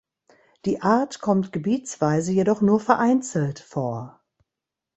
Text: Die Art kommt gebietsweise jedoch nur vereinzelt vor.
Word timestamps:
Die 0.65 0.81
Art 0.81 1.21
kommt 1.21 1.51
gebietsweise 1.53 2.31
jedoch 2.31 2.61
nur 2.61 2.79
vereinzelt 2.79 3.59
vor. 3.59 4.19